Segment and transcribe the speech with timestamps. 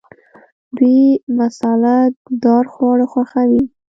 [0.75, 1.01] دوی
[1.37, 1.97] مساله
[2.43, 3.63] دار خواړه خوښوي.